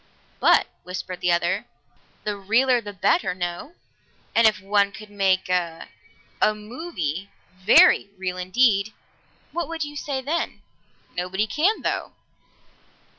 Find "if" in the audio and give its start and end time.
4.47-4.59